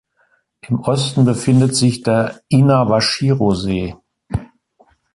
Im 0.61 0.79
Osten 0.79 1.25
befindet 1.25 1.75
sich 1.75 2.01
der 2.01 2.41
Inawashiro-See. 2.49 3.95